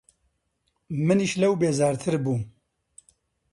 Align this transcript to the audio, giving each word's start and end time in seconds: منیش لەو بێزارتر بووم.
منیش 1.05 1.33
لەو 1.41 1.53
بێزارتر 1.61 2.15
بووم. 2.23 2.43